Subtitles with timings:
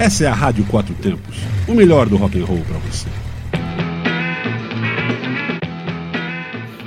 [0.00, 1.36] Essa é a Rádio Quatro Tempos,
[1.68, 3.06] o melhor do rock and roll para você.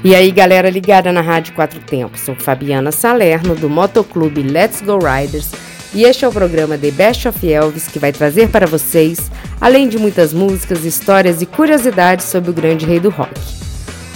[0.04, 4.98] E aí, galera ligada na Rádio Quatro Tempos, sou Fabiana Salerno do Motoclube Let's Go
[4.98, 5.52] Riders
[5.94, 9.30] e este é o programa The Best of Elvis que vai trazer para vocês,
[9.62, 13.40] além de muitas músicas, histórias e curiosidades sobre o grande rei do rock.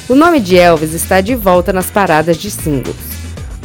[0.10, 2.96] O nome de Elvis está de volta nas paradas de singles.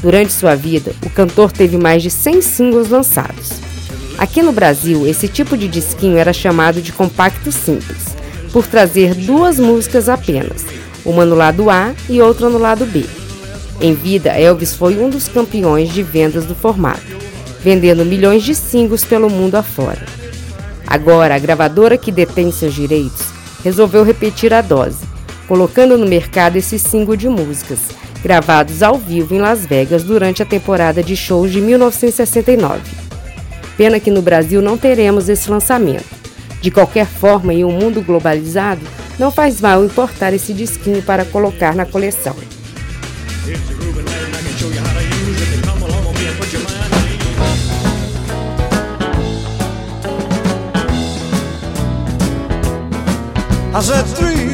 [0.03, 3.72] Durante sua vida, o cantor teve mais de 100 singles lançados.
[4.19, 8.17] Aqui no Brasil, esse tipo de disquinho era chamado de compacto simples,
[8.53, 10.65] por trazer duas músicas apenas
[11.05, 13.05] uma no lado A e outra no lado B.
[13.81, 17.03] Em vida, Elvis foi um dos campeões de vendas do formato,
[17.61, 20.05] vendendo milhões de singles pelo mundo afora.
[20.87, 23.27] Agora, a gravadora que detém seus direitos
[23.65, 25.05] resolveu repetir a dose,
[25.49, 27.81] colocando no mercado esse single de músicas,
[28.23, 33.02] gravados ao vivo em Las Vegas durante a temporada de shows de 1969.
[33.83, 36.05] Pena que no Brasil não teremos esse lançamento.
[36.61, 38.81] De qualquer forma, em um mundo globalizado,
[39.19, 42.37] não faz mal importar esse disquinho para colocar na coleção.
[53.75, 54.52] I said three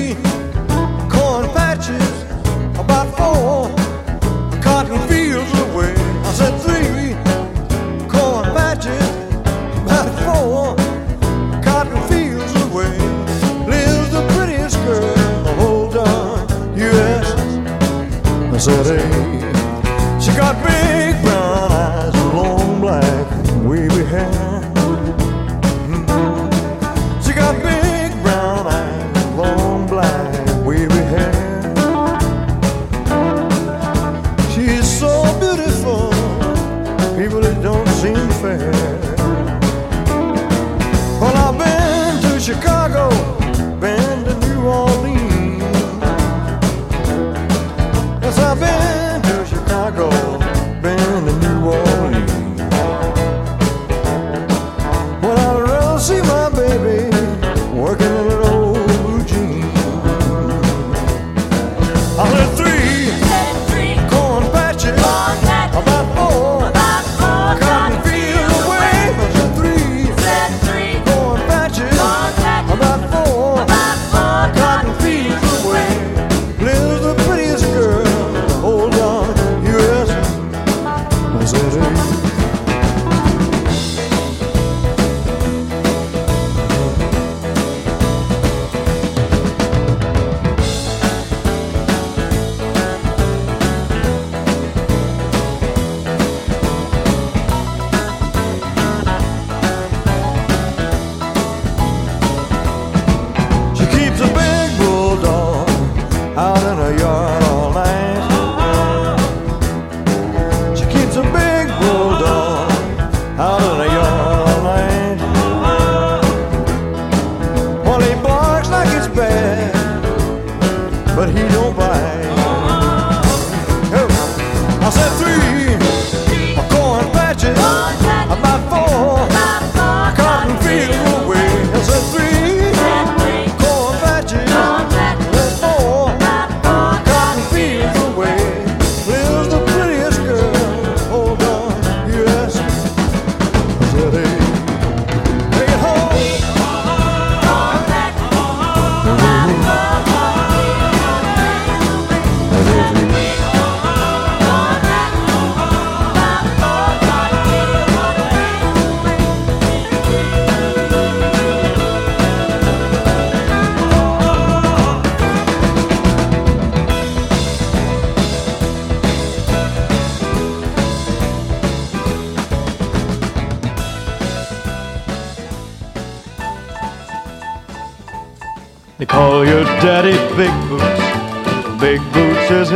[18.70, 19.07] I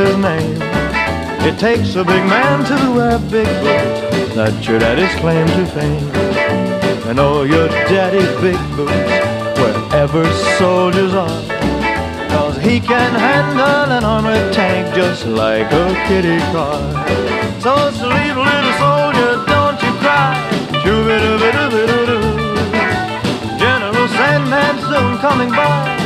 [0.06, 0.58] his name.
[1.49, 4.34] It takes a big man to have big boots.
[4.34, 6.08] That's your daddy's claim to fame.
[7.08, 9.14] And oh, your daddy Big Boots,
[9.60, 10.25] wherever
[10.58, 11.43] soldiers are.
[12.31, 16.81] Cause he can handle an armored tank just like a kitty car.
[17.60, 20.32] So sleep, little soldier, don't you cry.
[23.58, 26.01] General Sandman soon coming by.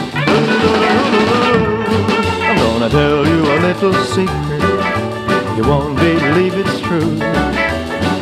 [2.79, 4.61] Gonna tell you a little secret.
[5.57, 7.17] You won't believe it's true.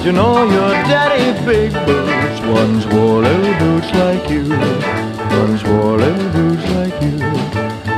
[0.04, 4.48] You know your daddy big boots once wore little boots like you.
[5.40, 7.18] Once wore little boots like you.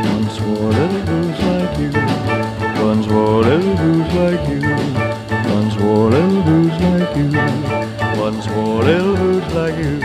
[0.08, 1.93] Once wore little boots like you.
[2.82, 4.62] Once wore little boots like you.
[5.53, 7.31] Once wore little boots like you.
[8.19, 10.00] Once wore little boots like you.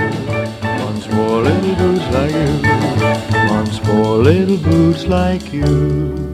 [0.83, 3.47] Once wore little boots like you.
[3.47, 6.30] Once wore little boots like you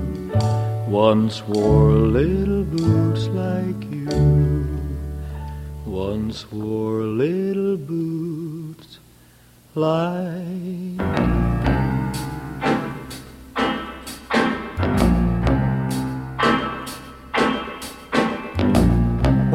[0.98, 4.10] once wore little boots like you.
[5.86, 8.98] Once wore little boots
[9.76, 10.98] like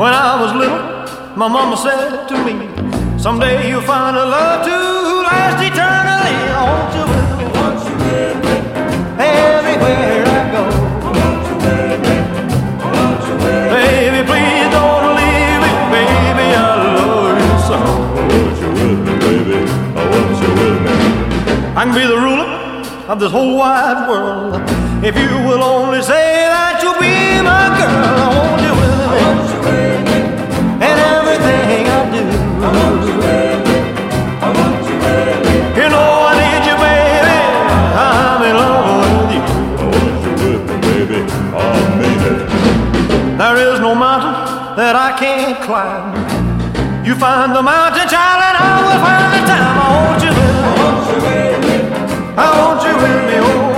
[0.01, 0.79] When I was little,
[1.37, 2.55] my mama said to me,
[3.19, 4.77] Someday you'll find a love to
[5.29, 6.37] last eternally.
[6.59, 7.41] I want you with
[9.19, 10.22] everywhere
[21.95, 22.49] be the ruler
[23.09, 24.55] of this whole wide world.
[25.05, 28.97] If you will only say that you'll be my girl, I want you with
[30.09, 30.21] me.
[30.89, 32.25] And everything I do.
[32.63, 32.69] I
[34.57, 34.83] want
[35.77, 37.39] you know I need you, baby.
[38.01, 39.43] I'm in love with you.
[39.77, 41.21] I want you with me, baby.
[41.53, 41.93] I.
[43.37, 46.15] There is no mountain that I can't climb.
[47.05, 49.77] You find the mountain child and I will find the time.
[49.77, 51.02] I want you me.
[52.35, 53.72] I want you with me, oh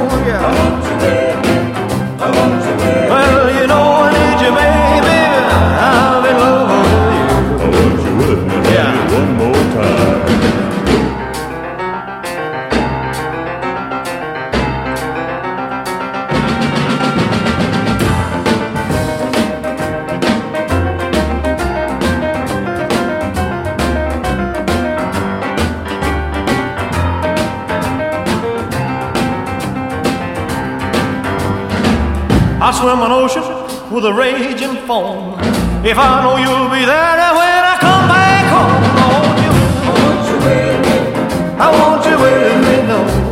[32.66, 33.44] I swim an ocean
[33.94, 35.34] with a raging foam.
[35.84, 39.52] If I know you'll be there when I come back home, I want you.
[39.84, 40.96] I want you with me.
[41.60, 43.23] I want you with me, no.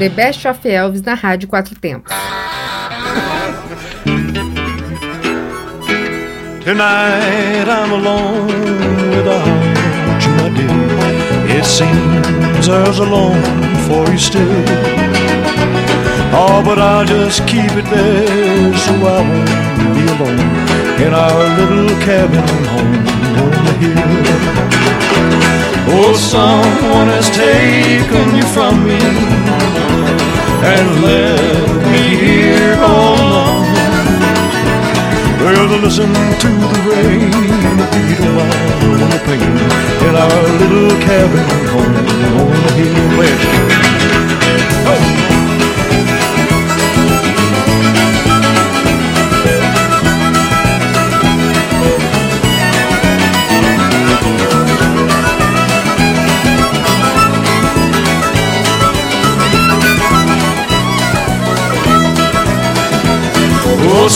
[0.00, 2.10] The Best of Elvis na Rádio Quatro Tempos.
[6.64, 8.46] Tonight I'm alone
[9.10, 9.44] without
[10.24, 11.54] you, my dear.
[11.54, 14.64] It seems there's a longing for you still.
[16.32, 20.40] Oh, but I'll just keep it there so I won't be alone
[20.96, 22.40] in our little cabin
[22.72, 23.19] home
[23.80, 24.20] hill.
[25.92, 29.00] Oh, someone has taken you from me
[30.72, 33.66] and left me here all alone.
[35.40, 37.30] Well, listen to the rain,
[37.90, 39.56] beat of mine, and the pain
[40.06, 41.96] in our little cabin home
[42.40, 43.89] on the hill.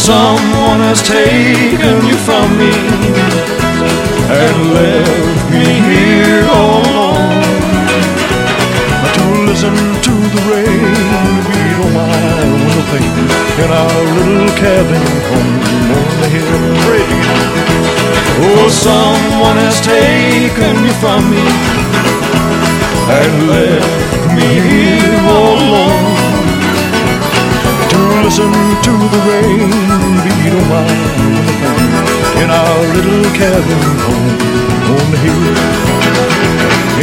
[0.05, 2.69] Someone has taken you from me
[4.29, 7.41] and left me here all alone.
[9.17, 9.73] To listen
[10.05, 13.17] to the rain beat on my window pane
[13.65, 15.05] in our little cabin
[15.39, 15.47] on
[16.21, 16.65] the hill.
[18.45, 21.47] Oh, someone has taken you from me
[23.09, 26.04] and left me here all alone
[28.35, 28.50] listen
[28.83, 29.71] to the rain
[30.25, 30.83] beat on my
[32.43, 34.35] in our little cabin home
[34.91, 35.55] on the hill.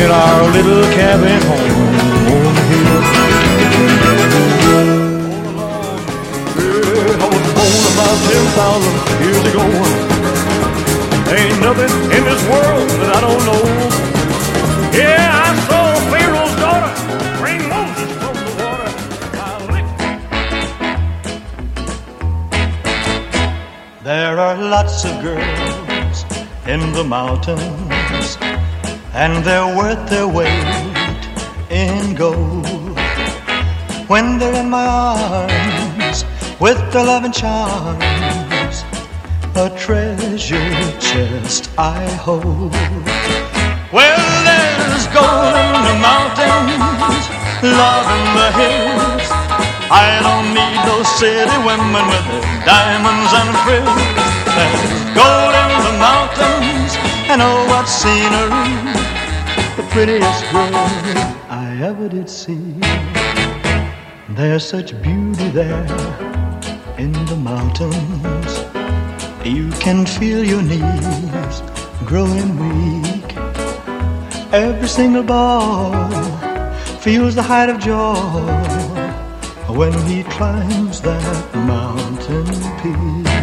[0.04, 1.88] In our little cabin home
[2.36, 3.00] on the hill.
[6.52, 7.28] Yeah, I
[7.64, 9.64] was about ten thousand years ago.
[11.32, 14.21] Ain't nothing in this world that I don't know.
[24.82, 26.26] Lots of girls
[26.66, 28.38] in the mountains,
[29.14, 31.24] and they're worth their weight
[31.70, 32.98] in gold.
[34.08, 36.26] When they're in my arms,
[36.60, 38.76] with the loving charms,
[39.56, 42.74] a treasure chest I hold.
[43.98, 47.24] Well, there's gold in the mountains,
[47.82, 49.28] love in the hills.
[49.94, 54.31] I don't need those city women with their diamonds and frills.
[54.58, 56.92] There's gold in the mountains,
[57.32, 58.68] and oh, what scenery!
[59.78, 60.76] The prettiest girl
[61.50, 62.76] I ever did see.
[64.30, 65.86] There's such beauty there
[66.98, 68.52] in the mountains.
[69.46, 71.62] You can feel your knees
[72.06, 73.38] growing weak.
[74.52, 76.10] Every single boy
[77.00, 78.22] feels the height of joy
[79.70, 82.46] when he climbs that mountain
[82.82, 83.41] peak.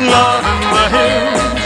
[0.00, 1.60] Love in the hills.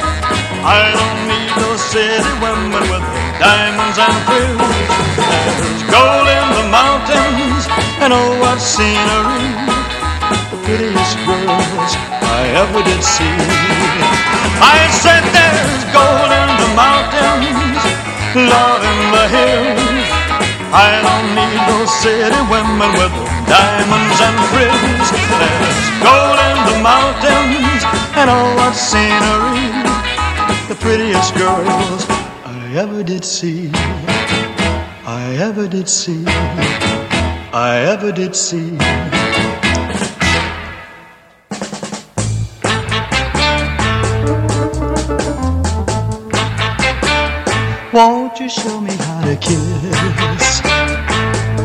[0.63, 3.05] I don't need no city women with
[3.41, 4.89] diamonds and frills.
[5.17, 7.65] There's gold in the mountains,
[8.03, 9.49] and oh, what scenery!
[10.53, 13.39] The prettiest girls I ever did see.
[14.61, 17.83] I said there's gold in the mountains,
[18.35, 20.08] love in the hills.
[20.71, 23.15] I don't need those city women with
[23.49, 25.09] diamonds and frills.
[25.41, 27.83] There's gold in the mountains,
[28.13, 29.73] and oh, what scenery!
[30.69, 32.05] The prettiest girls
[32.45, 33.71] I ever did see.
[35.07, 36.25] I ever did see.
[36.27, 38.77] I ever did see.
[47.90, 50.61] Won't you show me how to kiss?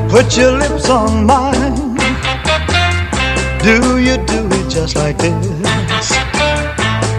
[0.10, 1.98] Put your lips on mine.
[3.62, 6.10] Do you do it just like this?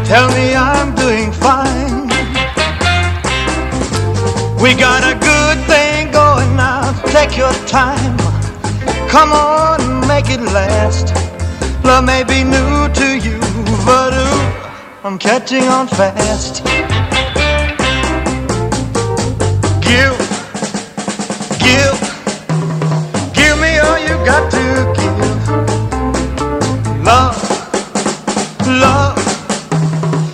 [0.08, 2.08] Tell me I'm doing fine.
[4.58, 6.92] We got a good thing going now.
[7.08, 8.16] Take your time.
[9.10, 11.14] Come on, make it last.
[11.84, 13.38] Love may be new to you,
[13.84, 16.83] but ooh, I'm catching on fast.
[19.94, 20.18] Give,
[21.62, 21.94] give,
[23.32, 24.64] give me all you got to
[24.98, 25.48] give.
[27.04, 27.38] Love,
[28.66, 29.16] love,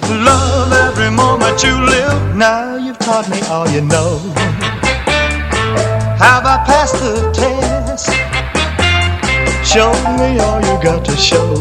[0.08, 2.34] love every moment you live.
[2.34, 4.16] Now you've taught me all you know.
[6.16, 8.08] Have I passed the test?
[9.70, 11.52] Show me all you got to show.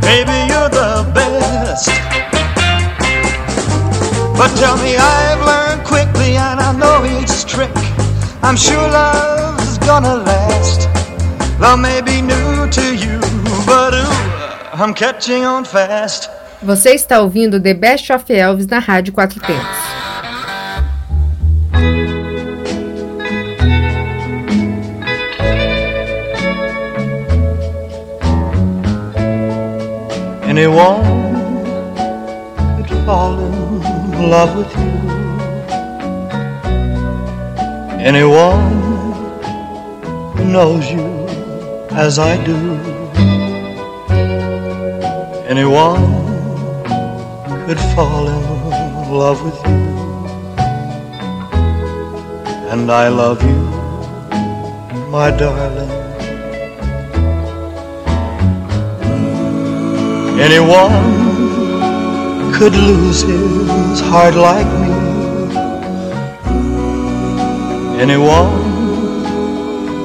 [0.00, 1.86] Baby, you're the best.
[4.36, 5.61] But tell me, I've learned
[6.36, 7.70] and I know each trick.
[8.42, 10.88] I'm sure love's gonna last.
[11.60, 13.20] Love may be new to you,
[13.66, 16.28] but ooh, I'm catching on fast.
[16.62, 20.02] Você está ouvindo The Best of Elvis na Rádio Quatro Tempos.
[30.48, 31.02] Anyone
[32.86, 35.21] could fall in love with you.
[38.04, 38.72] Anyone
[40.34, 41.06] who knows you
[41.92, 42.56] as I do.
[45.46, 46.04] Anyone
[47.64, 49.82] could fall in love with you.
[52.72, 53.70] And I love you,
[55.08, 55.92] my darling.
[60.40, 60.92] Anyone
[62.52, 65.11] could lose his heart like me.
[68.02, 68.62] Anyone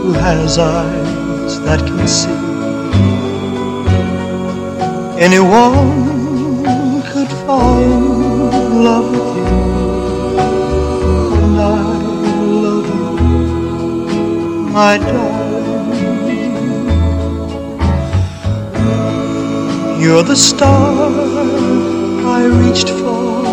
[0.03, 2.29] who has eyes that can see.
[5.19, 6.61] Anyone
[7.09, 9.47] could fall in love with you.
[11.41, 11.71] And I
[12.65, 13.13] love you,
[14.77, 15.65] my darling.
[19.99, 21.09] You're the star
[22.37, 23.46] I reached for.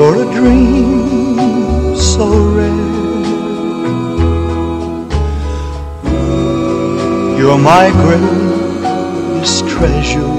[0.00, 2.26] You're a dream so
[2.56, 2.86] rare.
[7.38, 10.32] You're my greatest treasure.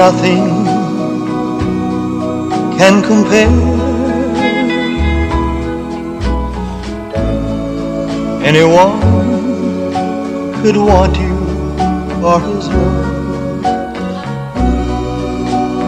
[0.00, 0.46] Nothing
[2.76, 3.56] can compare.
[8.42, 9.00] Anyone
[10.60, 11.36] could want you
[12.20, 13.15] for his own.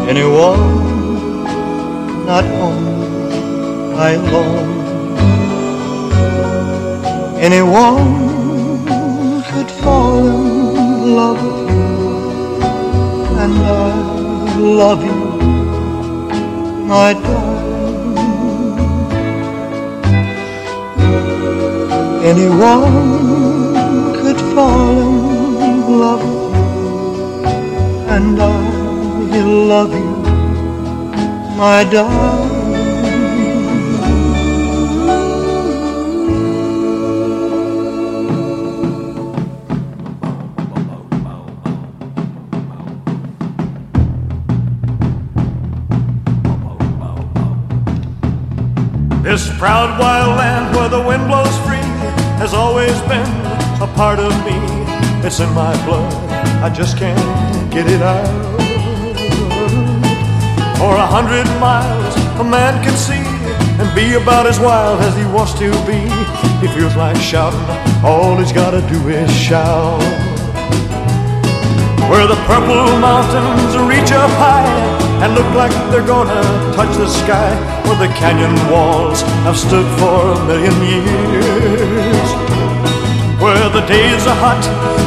[0.09, 1.45] Anyone,
[2.25, 4.71] not only I alone.
[7.39, 8.09] Anyone
[9.51, 11.93] could fall in love with you,
[13.43, 13.93] and I
[14.81, 15.23] love you,
[16.87, 17.69] my darling.
[22.25, 22.97] Anyone
[24.21, 24.99] could fall
[25.69, 26.89] in love with you,
[28.09, 28.68] and I
[29.45, 30.17] love you,
[31.57, 32.49] my darling.
[49.23, 51.77] This proud wild land where the wind blows free
[52.41, 53.29] has always been
[53.83, 54.57] a part of me.
[55.27, 56.13] It's in my blood,
[56.63, 58.48] I just can't get it out.
[60.79, 63.27] For a hundred miles, a man can see
[63.83, 65.99] and be about as wild as he wants to be.
[66.63, 67.59] He feels like shouting,
[68.07, 69.99] all he's gotta do is shout.
[72.11, 74.71] Where the purple mountains reach up high
[75.23, 76.43] and look like they're gonna
[76.79, 77.51] touch the sky
[77.83, 82.29] where the canyon walls have stood for a million years.
[83.43, 84.63] Where the days are hot,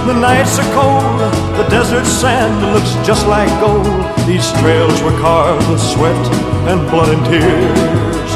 [0.06, 1.32] the nights are cold,
[1.72, 3.88] desert sand looks just like gold.
[4.28, 6.26] These trails were carved with sweat
[6.68, 8.32] and blood and tears.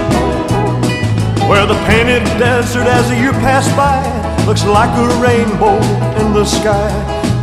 [1.49, 3.99] Where the painted desert as you pass by
[4.45, 5.75] looks like a rainbow
[6.23, 6.89] in the sky.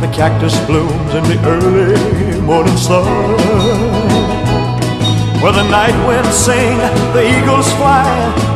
[0.01, 3.05] The cactus blooms in the early morning sun.
[5.43, 6.77] Where the night winds sing,
[7.13, 8.03] the eagles fly,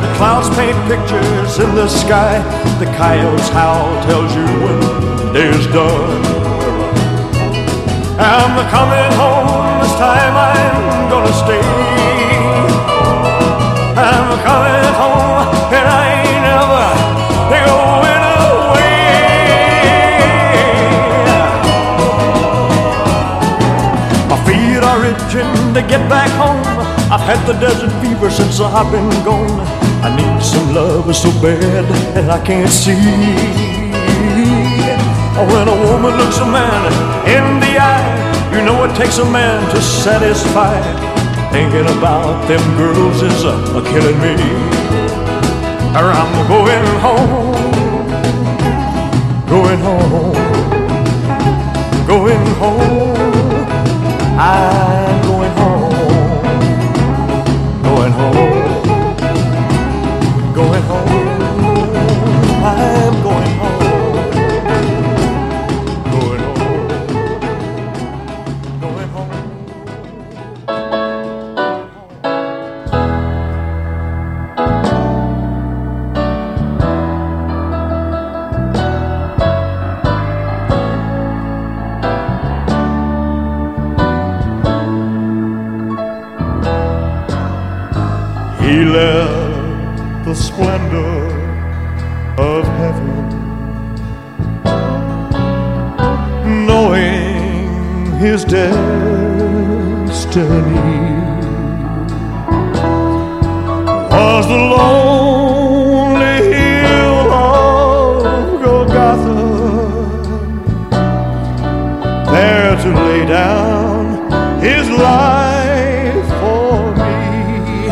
[0.02, 2.42] the clouds paint pictures in the sky,
[2.80, 6.37] the coyotes howl tells you when day is done.
[8.20, 11.62] I'm coming home, this time I'm gonna stay.
[13.94, 15.46] I'm coming home,
[15.78, 16.86] and I ain't never
[17.54, 18.98] going away.
[24.30, 26.66] My feet are itching to get back home.
[27.14, 29.62] I've had the desert fever since I've been gone.
[30.02, 32.98] I need some love so bad that I can't see.
[35.38, 36.92] When a woman looks a man
[37.30, 37.97] in the eye,
[38.58, 40.74] you know it takes a man to satisfy.
[41.52, 44.34] Thinking about them girls is a, a killing me.
[45.94, 47.54] Or I'm going home,
[49.48, 50.34] going home,
[52.08, 53.16] going home.
[54.40, 55.97] I'm going home.
[114.88, 117.90] His life for me.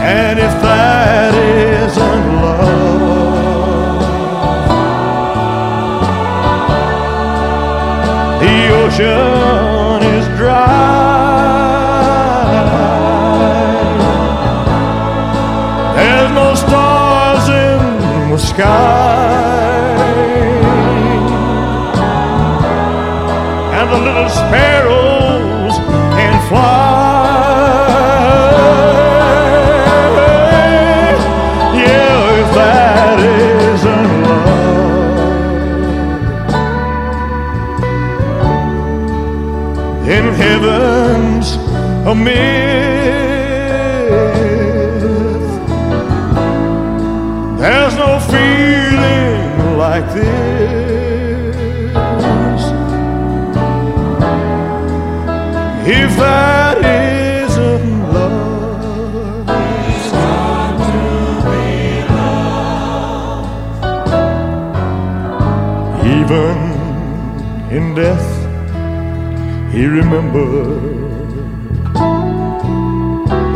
[0.00, 4.00] And if that isn't love,
[8.40, 10.86] the ocean is dry.
[15.96, 19.07] There's no stars in the sky,
[66.28, 66.58] even
[67.70, 68.28] in death,
[69.72, 70.98] he remembered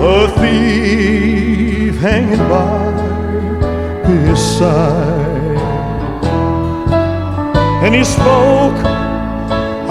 [0.01, 2.93] the thief hanging by
[4.07, 5.59] his side,
[7.85, 8.79] and he spoke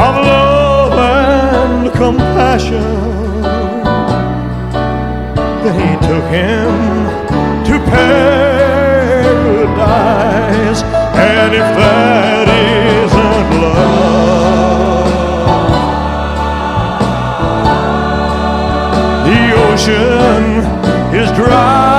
[0.06, 0.51] of love
[2.02, 3.12] compassion
[5.82, 6.72] he took him
[7.68, 8.42] to paradise.
[11.14, 12.48] And if that
[13.06, 15.12] isn't love,
[19.28, 20.42] the ocean
[21.16, 21.90] is dry.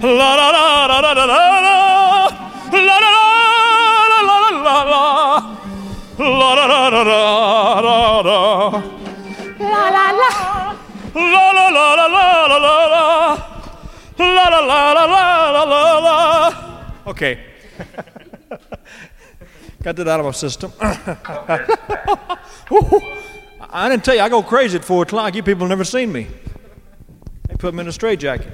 [0.00, 0.86] La da da.
[0.86, 1.74] La da da la la
[4.22, 5.04] la la la.
[6.18, 7.20] La da da da da
[7.82, 8.38] da da.
[9.58, 10.30] La la la.
[11.14, 13.04] La la la la la la la la.
[14.18, 16.16] La la la la la la la la.
[17.06, 17.34] Okay.
[19.82, 20.72] Got that out of my system.
[23.70, 25.34] I didn't tell you, I go crazy at 4 o'clock.
[25.34, 26.26] You people never seen me.
[27.48, 28.52] They put me in a straitjacket.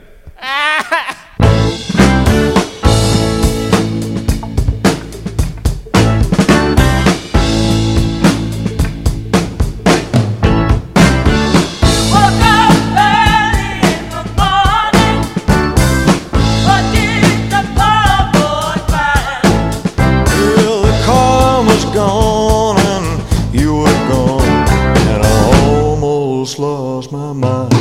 [26.45, 27.73] Almost lost my mind.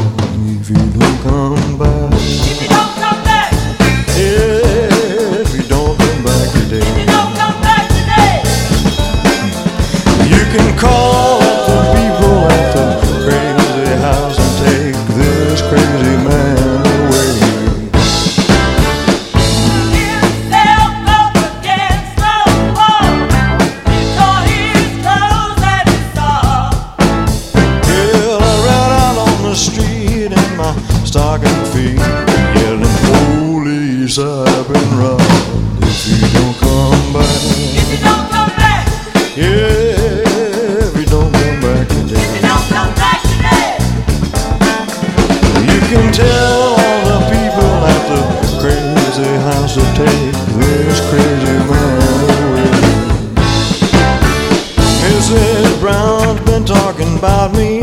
[0.61, 2.82] If you don't come back,
[56.65, 57.82] talking about me.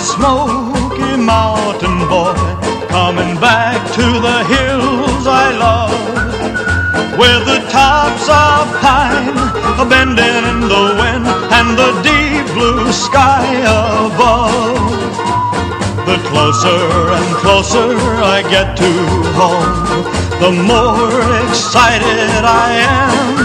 [0.00, 2.32] A smoky mountain boy
[2.88, 9.36] coming back to the hills I love, where the tops of pine
[9.78, 13.44] are bending in the wind and the deep blue sky
[13.76, 14.88] above.
[16.08, 16.82] The closer
[17.18, 17.90] and closer
[18.36, 18.92] I get to
[19.40, 20.04] home,
[20.40, 21.12] the more
[21.44, 23.39] excited I am.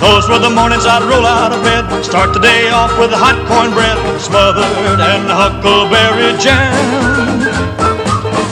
[0.00, 3.36] Those were the mornings I'd roll out of bed, start the day off with hot
[3.48, 7.40] cornbread, smothered in huckleberry jam.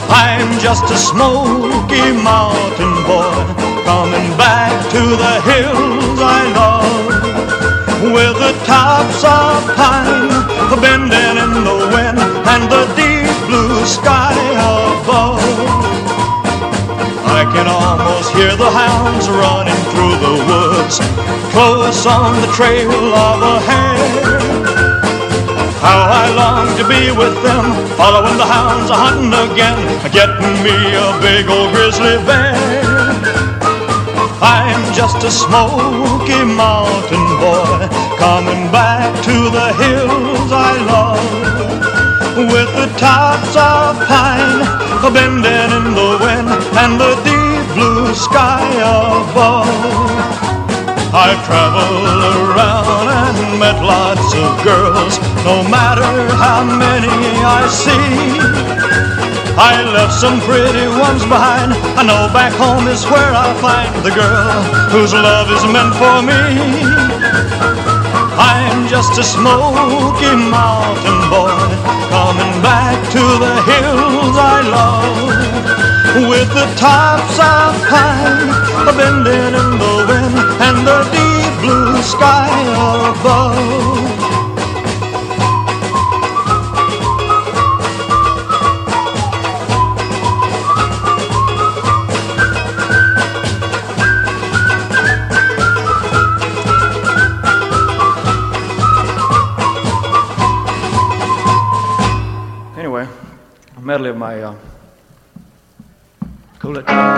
[0.09, 3.37] I'm just a smoky mountain boy
[3.85, 7.05] coming back to the hills I love
[8.13, 10.35] with the tops of pine
[10.81, 14.24] bending in the wind and the deep blue sky
[17.55, 20.99] can almost hear the hounds running through the woods,
[21.55, 24.39] close on the trail of a hare.
[25.79, 27.65] How I long to be with them,
[27.95, 29.79] following the hounds hunting again,
[30.11, 32.59] getting me a big old grizzly bear.
[34.43, 37.87] I'm just a smoky mountain boy,
[38.19, 41.23] coming back to the hills I love,
[42.51, 46.49] with the tops of pine bending in the wind
[46.81, 47.34] and the deep
[47.75, 49.67] blue sky above.
[51.11, 57.11] I've traveled around and met lots of girls, no matter how many
[57.43, 58.39] I see.
[59.59, 61.73] I left some pretty ones behind.
[61.99, 64.63] I know back home is where I'll find the girl
[64.95, 68.04] whose love is meant for me.
[68.37, 71.55] I'm just a smoky mountain boy
[72.11, 78.51] coming back to the hills I love with the tops of pine
[78.97, 82.49] bending in the wind and the deep blue sky
[83.09, 83.84] above.
[104.05, 104.55] Medley my uh,
[106.59, 106.85] cool it.
[106.85, 107.15] Going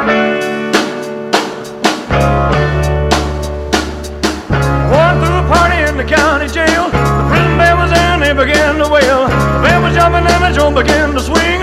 [5.20, 6.86] through a party in the county jail.
[6.88, 9.28] The prison bell was in, they began to wail.
[9.28, 11.62] The band was jumping and the drum began to swing.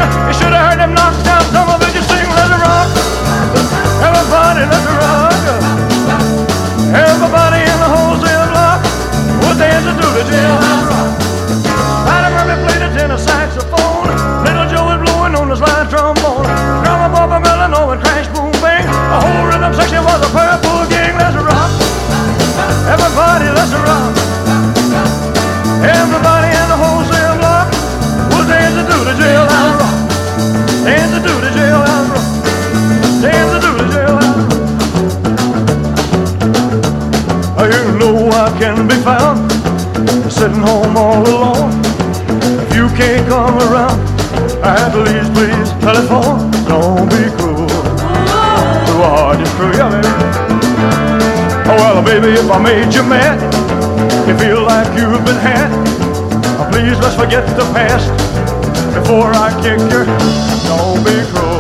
[42.96, 43.98] Can't come around,
[44.62, 46.50] at least please telephone.
[46.66, 47.68] Don't be cruel.
[49.34, 50.06] You, baby.
[51.66, 53.40] Oh, well, baby, if I made you mad,
[54.28, 55.70] you feel like you've been had.
[56.70, 58.08] Please, let's forget the past
[58.94, 60.04] before I kick you.
[60.68, 61.53] Don't be cruel.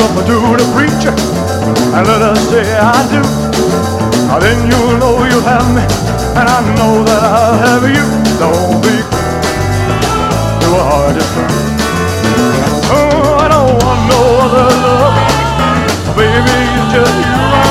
[0.00, 1.10] Up to the preacher
[1.96, 3.22] and let us say I do.
[4.28, 5.82] Now then you'll know you'll have me,
[6.38, 8.06] and I know that I'll have you.
[8.38, 8.94] Don't be
[10.62, 11.78] too hard to find.
[12.94, 15.16] Oh, I don't want no other love.
[16.14, 17.67] Baby, it's just you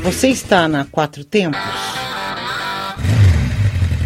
[0.01, 1.88] Você está na Quatro Tempos?